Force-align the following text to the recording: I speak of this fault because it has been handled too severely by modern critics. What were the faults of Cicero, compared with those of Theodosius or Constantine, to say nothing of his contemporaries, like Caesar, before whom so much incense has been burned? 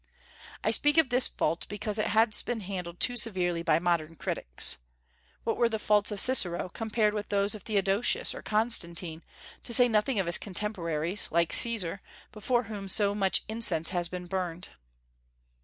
I 0.63 0.71
speak 0.71 0.97
of 0.97 1.09
this 1.09 1.27
fault 1.27 1.67
because 1.69 1.99
it 1.99 2.07
has 2.07 2.41
been 2.41 2.61
handled 2.61 2.99
too 2.99 3.15
severely 3.15 3.61
by 3.61 3.77
modern 3.77 4.15
critics. 4.15 4.77
What 5.43 5.57
were 5.57 5.69
the 5.69 5.77
faults 5.77 6.09
of 6.09 6.19
Cicero, 6.19 6.69
compared 6.69 7.13
with 7.13 7.29
those 7.29 7.53
of 7.53 7.61
Theodosius 7.61 8.33
or 8.33 8.41
Constantine, 8.41 9.21
to 9.61 9.73
say 9.75 9.87
nothing 9.87 10.17
of 10.17 10.25
his 10.25 10.39
contemporaries, 10.39 11.27
like 11.29 11.53
Caesar, 11.53 12.01
before 12.31 12.63
whom 12.63 12.89
so 12.89 13.13
much 13.13 13.43
incense 13.47 13.89
has 13.91 14.09
been 14.09 14.25
burned? 14.25 14.69